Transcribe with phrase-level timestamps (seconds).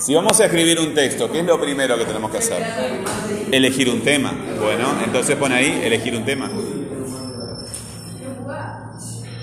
[0.00, 2.62] Si vamos a escribir un texto, ¿qué es lo primero que tenemos que hacer?
[3.52, 4.32] Elegir un tema.
[4.58, 6.50] Bueno, entonces pone ahí, elegir un tema.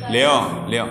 [0.09, 0.87] Leo, Leo.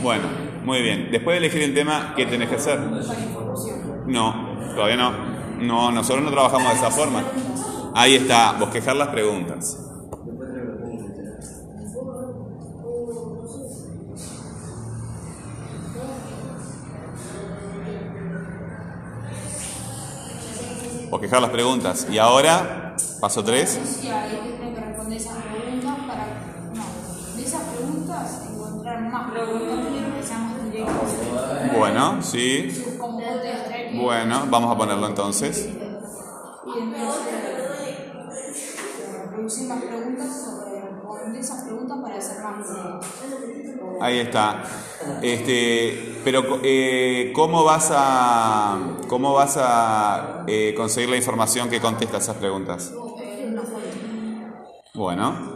[0.00, 0.24] Bueno,
[0.62, 1.08] muy bien.
[1.10, 2.78] Después de elegir el tema, ¿qué tenés que hacer?
[4.06, 5.34] No, todavía no.
[5.58, 7.24] No, nosotros no trabajamos de esa forma.
[7.92, 9.93] Ahí está, bosquejar las preguntas.
[21.14, 22.08] Bosquejar las preguntas.
[22.10, 23.68] Y ahora, paso 3.
[23.70, 26.26] Sí, ahí tienen que responder esas preguntas para.
[26.74, 30.00] No, de esas preguntas encontrar más preguntas que
[30.40, 31.76] más directas.
[31.78, 32.84] Bueno, sí.
[33.92, 35.68] Y Bueno, vamos a ponerlo entonces.
[36.66, 37.04] entonces
[39.30, 43.10] producir más preguntas sobre responder esas preguntas para hacer más preguntas.
[44.00, 44.64] Ahí está.
[45.22, 52.18] Este, pero eh, ¿cómo vas a cómo vas a eh, conseguir la información que contesta
[52.18, 52.92] esas preguntas?
[54.94, 55.54] Bueno.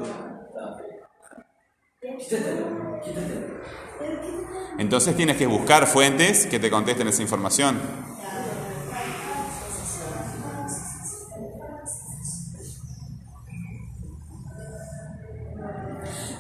[4.79, 7.79] Entonces tienes que buscar fuentes que te contesten esa información.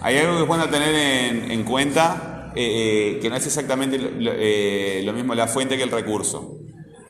[0.00, 4.32] Hay algo que es tener en, en cuenta, eh, eh, que no es exactamente lo,
[4.34, 6.58] eh, lo mismo la fuente que el recurso.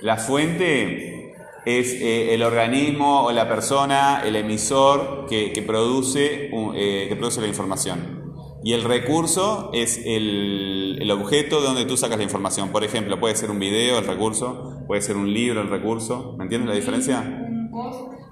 [0.01, 1.33] La fuente
[1.67, 7.17] es eh, el organismo o la persona, el emisor que, que produce, un- eh, que
[7.17, 8.17] produce la información.
[8.65, 12.71] Y el recurso es el, el objeto de donde tú sacas la información.
[12.71, 16.35] Por ejemplo, puede ser un video el recurso, puede ser un libro el recurso.
[16.39, 17.23] ¿Me entiendes la diferencia?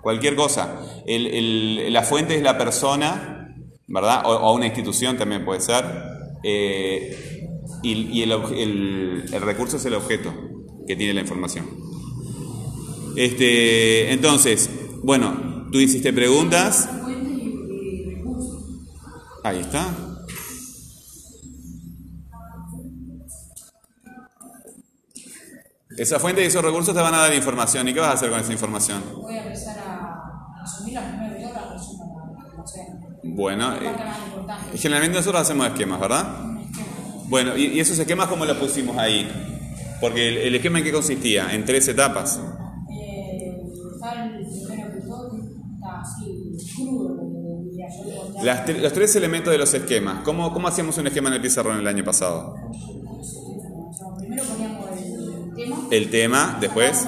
[0.03, 0.80] Cualquier cosa.
[1.06, 3.55] El- el- la fuente es la persona,
[3.86, 4.23] ¿verdad?
[4.27, 5.84] O, o una institución también puede ser.
[6.42, 7.17] Eh,
[7.83, 10.34] y el, el- recurso es el objeto
[10.87, 11.67] que tiene la información.
[13.17, 14.69] Este, entonces,
[15.02, 16.89] bueno, tú hiciste preguntas.
[19.42, 19.83] Ahí está.
[25.97, 27.89] Esa fuente y esos recursos te van a dar información.
[27.89, 29.03] ¿Y qué vas a hacer con esa información?
[29.14, 31.89] Voy a empezar a resumir las primeras horas,
[32.57, 32.80] no sé,
[33.35, 33.92] Bueno, eh.
[34.77, 36.27] Generalmente nosotros hacemos esquemas, ¿verdad?
[37.29, 39.29] Bueno, ¿y, y esos esquemas cómo los pusimos ahí?
[40.01, 41.53] Porque el, el esquema en qué consistía?
[41.53, 42.41] En tres etapas.
[42.91, 43.63] Eh.
[48.42, 50.23] Las tre- los tres elementos de los esquemas.
[50.25, 52.55] ¿Cómo, ¿Cómo hacíamos un esquema en el pizarrón el año pasado?
[54.19, 57.07] Primero poníamos el tema, El tema, después,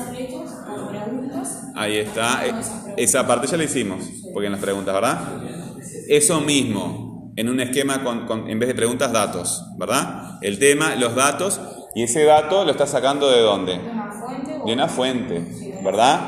[1.75, 2.47] ahí está.
[2.47, 2.53] Eh,
[2.97, 3.99] Esa parte ya la hicimos,
[4.33, 5.43] porque en las preguntas, ¿verdad?
[6.09, 10.39] Eso mismo, en un esquema con, con- en vez de preguntas, datos, ¿verdad?
[10.41, 11.61] El tema, los datos,
[11.95, 13.73] y ese dato lo estás sacando de dónde?
[13.75, 15.43] de una fuente de una fuente,
[15.83, 16.21] ¿verdad?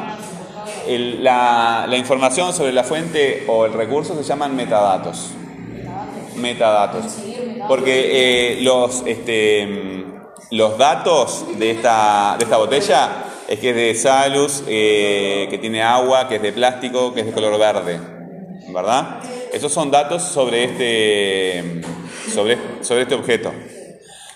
[0.86, 5.30] El- la, la información sobre la fuente o el recurso se llaman metadatos.
[6.36, 7.04] Metadatos.
[7.68, 10.04] Porque eh, los, este,
[10.50, 13.08] los datos de esta, de esta botella
[13.48, 17.26] es que es de Salus, eh, que tiene agua, que es de plástico, que es
[17.26, 18.00] de color verde,
[18.72, 19.20] ¿verdad?
[19.52, 21.80] Esos son datos sobre este,
[22.32, 23.52] sobre, sobre este objeto.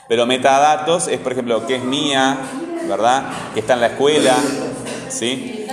[0.08, 2.36] Pero metadatos es, por ejemplo, que es mía,
[2.88, 3.25] ¿verdad?
[3.54, 4.34] Que está en la escuela,
[5.08, 5.66] ¿sí?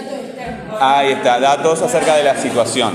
[0.79, 2.93] Ahí está, datos acerca de la situación.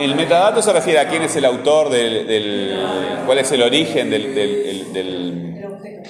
[0.00, 4.10] El metadato se refiere a quién es el autor del, del- cuál es el origen
[4.10, 5.54] del- del- del-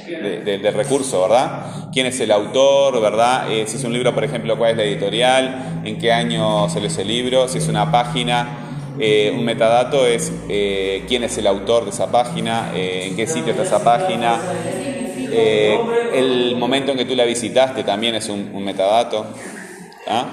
[0.09, 1.91] de- recurso, ¿verdad?
[1.93, 3.51] ¿Quién es el autor, verdad?
[3.51, 6.89] Eh, si es un libro, por ejemplo, cuál es la editorial, en qué año salió
[6.89, 8.65] ese libro, si es una página.
[9.01, 13.53] eh, un metadato es eh, quién es el autor de esa página, en qué sitio
[13.53, 14.41] está esa página,
[16.15, 19.27] el momento en que tú la visitaste también es un, metadato.
[20.09, 20.27] ¿ah?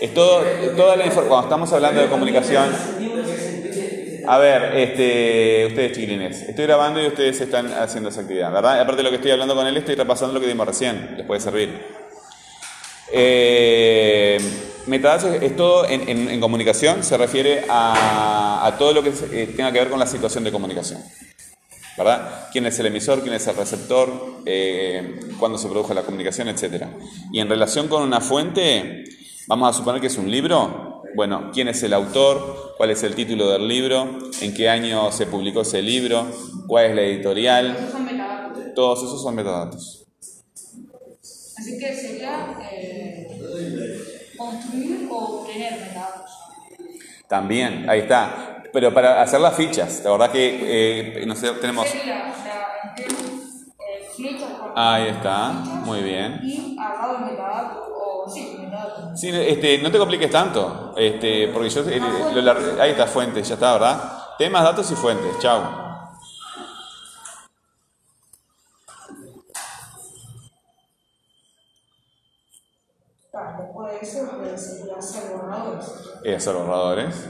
[0.00, 0.40] Es todo,
[0.76, 2.64] toda la cuando estamos hablando de comunicación.
[4.26, 8.80] A ver, este, ustedes chiquilines, estoy grabando y ustedes están haciendo esa actividad, ¿verdad?
[8.80, 11.26] Aparte de lo que estoy hablando con él, estoy repasando lo que dimos recién, les
[11.26, 11.80] puede servir.
[13.12, 14.38] Eh,
[14.86, 19.90] metadatos es, todo en, comunicación, se refiere a, todo lo que eh, tenga que ver
[19.90, 21.02] con la situación de comunicación.
[21.96, 22.48] ¿verdad?
[22.50, 26.88] ¿Quién es el emisor, quién es el receptor, eh, cuándo se produjo la comunicación, etcétera?
[27.30, 29.04] Y en relación con una fuente,
[29.46, 30.89] vamos a suponer que es un libro.
[31.14, 32.74] Bueno, ¿quién es el autor?
[32.76, 34.18] ¿Cuál es el título del libro?
[34.40, 36.26] ¿En qué año se publicó ese libro?
[36.66, 37.76] ¿Cuál es la editorial?
[37.76, 38.64] Esos son metadatos.
[38.74, 40.06] Todos esos son metadatos.
[41.58, 43.26] Así que sería eh,
[44.36, 46.30] construir o obtener metadatos.
[47.28, 48.62] También, ahí está.
[48.72, 51.88] Pero para hacer las fichas, la verdad que eh, no sé, tenemos...
[51.88, 52.32] Sería
[52.96, 53.08] eh,
[54.76, 55.50] Ahí está,
[55.84, 56.40] muy bien.
[56.42, 57.89] y al lado metadato,
[59.12, 61.82] sí, este, no te compliques tanto, este, porque yo...
[61.88, 64.12] eh, lo lar- ahí está, fuentes, ya está, ¿verdad?
[64.38, 65.62] Temas, datos y fuentes, chao.
[73.58, 75.86] Después de eso, hacer borradores.
[76.22, 77.28] Eh, hacer borradores.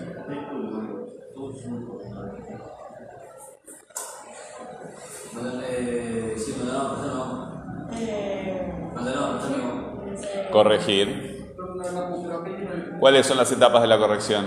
[10.50, 11.54] Corregir.
[12.98, 14.44] ¿Cuáles son las etapas de la corrección?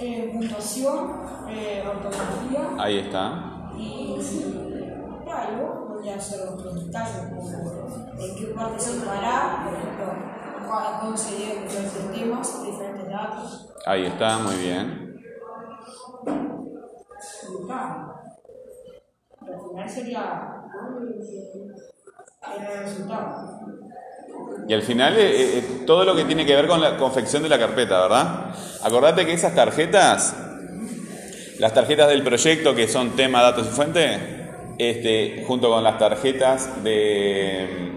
[0.00, 3.70] eh, puntuación, eh, ortografía Ahí está.
[3.76, 4.16] y
[5.26, 8.80] ya, y vos podrías hacer otros detalles como en qué parte
[9.64, 10.06] por ejemplo,
[11.00, 13.72] cómo- se diferentes temas, diferentes datos.
[13.86, 15.16] Ahí está, muy bien.
[16.26, 18.14] Y claro,
[19.40, 20.62] al final sería
[22.56, 23.63] el resultado.
[24.68, 27.48] Y al final, eh, eh, todo lo que tiene que ver con la confección de
[27.48, 28.54] la carpeta, ¿verdad?
[28.82, 30.34] Acordate que esas tarjetas,
[31.58, 34.18] las tarjetas del proyecto que son tema, datos y fuente,
[34.78, 37.92] este, junto con las tarjetas de,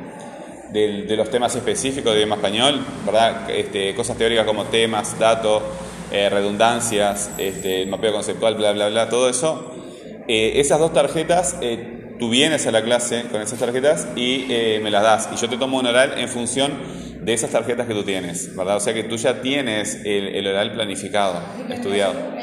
[0.72, 3.50] de, los temas específicos de idioma español, ¿verdad?
[3.50, 5.64] Este, cosas teóricas como temas, datos,
[6.12, 9.74] eh, redundancias, este, mapeo conceptual, bla, bla, bla, todo eso.
[10.28, 14.80] Eh, esas dos tarjetas, eh, tú vienes a la clase con esas tarjetas y eh,
[14.82, 15.30] me las das.
[15.32, 16.82] Y yo te tomo un oral en función
[17.20, 18.78] de esas tarjetas que tú tienes, ¿verdad?
[18.78, 22.38] O sea que tú ya tienes el, el oral planificado, estudiado.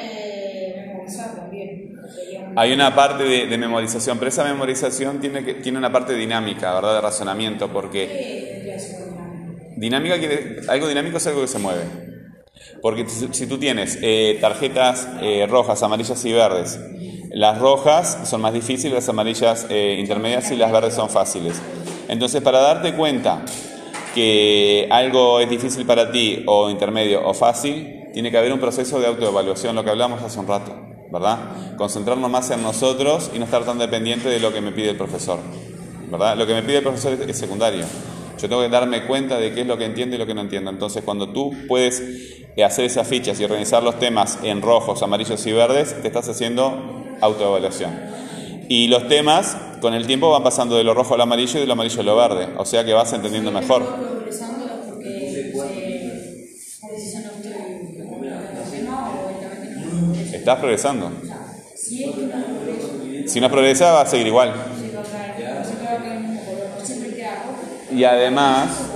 [2.56, 6.72] Hay una parte de, de memorización, pero esa memorización tiene, que, tiene una parte dinámica,
[6.74, 6.94] ¿verdad?
[6.94, 9.16] De razonamiento, porque ¿Qué tendría que ser una-
[9.74, 11.86] dinámica quiere, algo dinámico es algo que se mueve.
[12.80, 16.80] Porque si, si tú tienes eh, tarjetas eh, rojas, amarillas y verdes,
[17.34, 21.60] las rojas son más difíciles, las amarillas eh, intermedias y las verdes son fáciles.
[22.06, 23.44] Entonces, para darte cuenta
[24.14, 29.00] que algo es difícil para ti o intermedio o fácil, tiene que haber un proceso
[29.00, 30.76] de autoevaluación, lo que hablamos hace un rato,
[31.10, 31.76] ¿verdad?
[31.76, 34.96] Concentrarnos más en nosotros y no estar tan dependiente de lo que me pide el
[34.96, 35.40] profesor,
[36.08, 36.36] ¿verdad?
[36.36, 37.84] Lo que me pide el profesor es, secundario.
[38.40, 40.42] Yo tengo que darme cuenta de qué es lo que entiendo y lo que no
[40.42, 40.70] entiendo.
[40.70, 42.00] Entonces, cuando tú puedes
[42.64, 47.03] hacer esas fichas y organizar los temas en rojos, amarillos y verdes, te estás haciendo
[47.20, 47.92] autoevaluación.
[48.68, 51.66] Y los temas, con el tiempo, van pasando de lo rojo al amarillo y de
[51.66, 52.48] lo amarillo a lo verde.
[52.56, 53.82] O sea que vas entendiendo mejor.
[60.32, 61.10] Estás progresando.
[63.26, 64.52] Si no progresa, va a seguir igual.
[67.92, 68.93] Y además.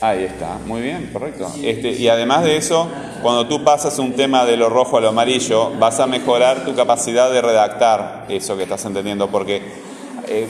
[0.00, 1.52] Ahí está, muy bien, correcto.
[1.62, 2.88] Este, y además de eso,
[3.22, 6.74] cuando tú pasas un tema de lo rojo a lo amarillo, vas a mejorar tu
[6.74, 9.62] capacidad de redactar eso que estás entendiendo, porque
[10.28, 10.48] eh,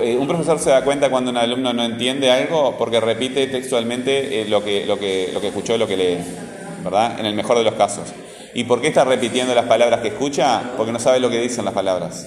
[0.00, 4.42] eh, un profesor se da cuenta cuando un alumno no entiende algo porque repite textualmente
[4.42, 6.18] eh, lo, que, lo, que, lo que escuchó, lo que lee,
[6.82, 7.20] ¿verdad?
[7.20, 8.12] En el mejor de los casos.
[8.54, 10.72] ¿Y por qué está repitiendo las palabras que escucha?
[10.76, 12.26] Porque no sabe lo que dicen las palabras.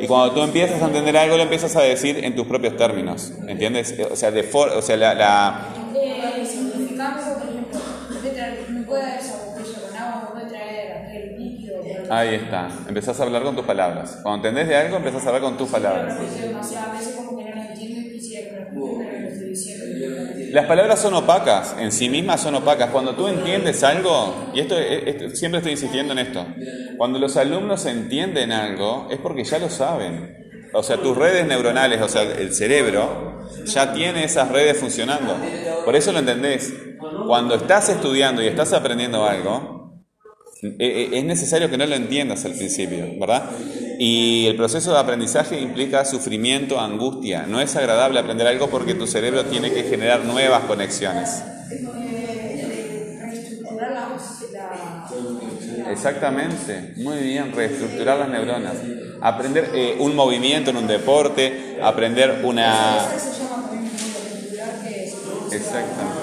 [0.00, 3.42] Y cuando tú empiezas a entender algo, lo empiezas a decir en tus propios términos,
[3.46, 3.94] ¿entiendes?
[4.10, 5.74] O sea, de for- o sea la, la-
[6.22, 7.78] Eh, simplificando, por ejemplo,
[8.10, 11.80] me puede traer- me puede dar esa botella con agua, me puede traer aquel líquido.
[12.08, 14.18] Ahí está, empezás a hablar con tus palabras.
[14.22, 16.16] Cuando entendés de algo, empezás a hablar con tus palabras.
[20.52, 22.90] Las palabras son opacas, en sí mismas son opacas.
[22.90, 26.46] Cuando tú entiendes algo, y esto, esto- siempre estoy insistiendo en esto,
[26.96, 30.36] cuando los alumnos entienden algo es porque ya lo saben.
[30.72, 35.36] O sea, tus redes neuronales, o sea, el cerebro, ya tiene esas redes funcionando.
[35.84, 36.72] Por eso lo entendés.
[37.26, 40.02] Cuando estás estudiando y estás aprendiendo algo,
[40.62, 43.50] eh, eh, es necesario que no lo entiendas al principio, ¿verdad?
[44.02, 47.44] Y el proceso de aprendizaje implica sufrimiento, angustia.
[47.46, 51.42] No es agradable aprender algo porque tu cerebro tiene que generar nuevas conexiones.
[55.90, 58.76] Exactamente, muy bien, reestructurar las neuronas.
[59.20, 63.06] Aprender eh, un movimiento en un deporte, aprender una...
[65.52, 66.19] Exactamente.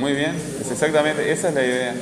[0.00, 1.94] Muy bien, es exactamente, esa es la idea.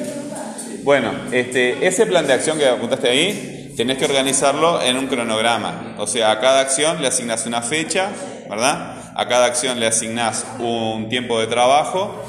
[0.85, 5.95] Bueno, este, ese plan de acción que apuntaste ahí, tenés que organizarlo en un cronograma.
[5.99, 8.11] O sea, a cada acción le asignas una fecha,
[8.49, 9.13] ¿verdad?
[9.15, 12.23] A cada acción le asignas un tiempo de trabajo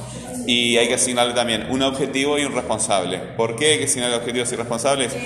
[0.46, 3.20] y hay que asignarle también un objetivo y un responsable.
[3.38, 5.18] ¿Por qué hay que asignarle objetivos y responsables?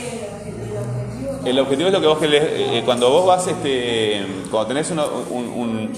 [1.44, 5.94] El objetivo es lo que vos eh, cuando vos vas, este, cuando tenés un, un-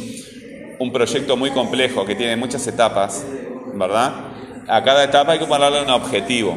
[0.77, 3.27] un proyecto muy complejo que tiene muchas etapas,
[3.71, 4.34] ¿verdad?
[4.67, 6.55] A cada etapa hay que ponerle un objetivo,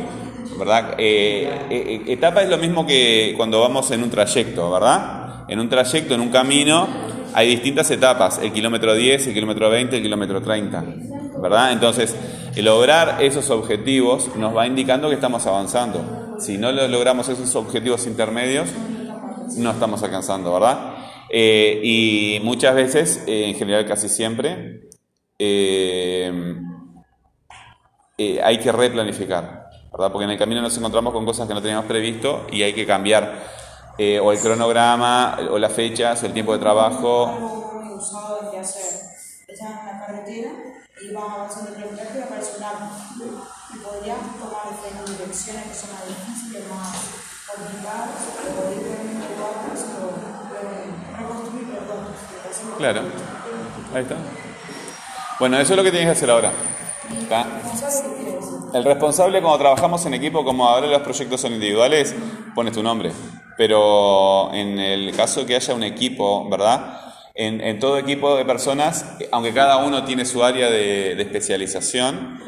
[0.59, 0.95] ¿verdad?
[0.99, 5.45] Eh, eh, etapa es lo mismo que cuando vamos en un trayecto, ¿verdad?
[5.49, 6.89] En un trayecto, en un camino,
[7.35, 10.85] hay distintas etapas, el kilómetro 10, el kilómetro 20, el kilómetro 30,
[11.43, 11.73] ¿verdad?
[11.73, 12.17] Entonces,
[12.57, 16.37] lograr esos objetivos nos va indicando que estamos avanzando.
[16.41, 18.69] Si no lo- logramos esos objetivos intermedios,
[19.57, 20.95] no estamos alcanzando, ¿verdad?
[21.31, 24.89] Eh, y muchas veces, eh, en general casi siempre,
[25.39, 26.33] eh,
[28.19, 30.11] eh, hay que replanificar, ¿verdad?
[30.11, 32.85] Porque en el camino nos encontramos con cosas que no teníamos previsto y hay que
[32.85, 33.33] cambiar
[33.97, 37.29] eh, o el cronograma, o las fechas, el tiempo de trabajo.
[37.29, 38.85] Algo muy usado es que hacer,
[39.47, 40.51] estás en la carretera
[41.01, 42.91] y vas avanzando en el viaje y aparece un arma.
[43.73, 46.91] Y podrías tomar diferentes direcciones que son más difíciles, más
[47.47, 48.11] complicadas,
[48.51, 52.79] o directamente iguales, o o reconstruir los dos.
[52.79, 53.03] Claro,
[53.95, 54.17] ahí está.
[55.39, 56.53] Bueno, eso es lo que tienes que hacer ahora.
[57.17, 57.47] ¿Está?
[58.75, 62.15] El responsable cuando trabajamos en equipo, como ahora los proyectos son individuales,
[62.55, 63.13] pones tu nombre.
[63.57, 67.01] Pero en el caso que haya un equipo, ¿verdad?
[67.35, 72.41] En, en todo equipo de personas, aunque cada uno tiene su área de, de especialización,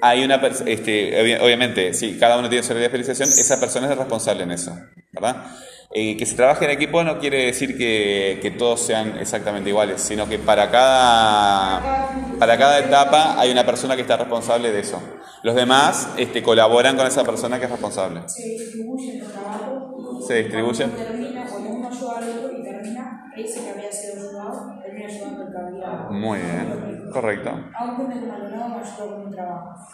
[0.00, 3.90] hay una este, obvi- obviamente, si cada uno tiene su área de especialización, esa persona
[3.90, 4.72] es responsable en eso,
[5.12, 5.44] ¿verdad?
[5.90, 10.02] Eh, que se trabaje en equipo no quiere decir que, que todos sean exactamente iguales,
[10.02, 15.00] sino que para cada, para cada etapa hay una persona que está responsable de eso.
[15.42, 18.20] Los demás este, colaboran con esa persona que es responsable.
[18.26, 20.26] Se distribuyen los trabajos.
[20.26, 20.90] Se distribuyen.
[20.90, 25.06] Cuando termina, cuando uno ayuda al otro y termina, ese que había sido ayudado, termina
[25.06, 26.08] ayudando al que había.
[26.10, 27.50] Muy bien, correcto.
[27.80, 29.88] Aunque no es valorado, me ayudó con un trabajo.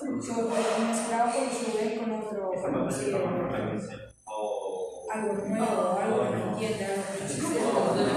[0.00, 3.12] Yo puedo terminar ese trabajo y yo voy con otro, con sí,
[5.12, 8.12] algo nuevo, algo que no entiende, algo que no entiende.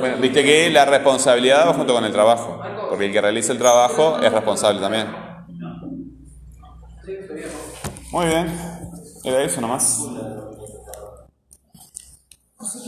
[0.00, 3.58] Bueno, viste que la responsabilidad va junto con el trabajo, porque el que realiza el
[3.58, 5.06] trabajo es responsable también.
[8.10, 8.46] Muy bien,
[9.24, 10.00] era eso nomás.